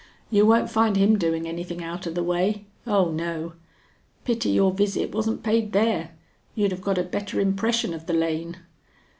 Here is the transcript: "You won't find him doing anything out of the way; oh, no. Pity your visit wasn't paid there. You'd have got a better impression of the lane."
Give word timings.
"You 0.31 0.47
won't 0.47 0.71
find 0.71 0.95
him 0.97 1.19
doing 1.19 1.47
anything 1.47 1.83
out 1.83 2.07
of 2.07 2.15
the 2.15 2.23
way; 2.23 2.65
oh, 2.87 3.11
no. 3.11 3.53
Pity 4.25 4.49
your 4.49 4.71
visit 4.71 5.13
wasn't 5.13 5.43
paid 5.43 5.73
there. 5.73 6.15
You'd 6.55 6.71
have 6.71 6.81
got 6.81 6.97
a 6.97 7.03
better 7.03 7.39
impression 7.39 7.93
of 7.93 8.07
the 8.07 8.13
lane." 8.13 8.57